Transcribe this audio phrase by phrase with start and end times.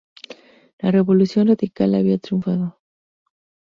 [0.79, 2.75] La revolución radical había triunfando.